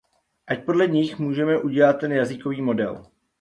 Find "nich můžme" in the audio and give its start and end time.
0.87-1.57